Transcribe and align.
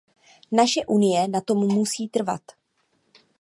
Naše 0.51 0.85
Unie 0.85 1.27
na 1.27 1.41
tom 1.41 1.67
musí 1.67 2.07
trvat. 2.07 2.41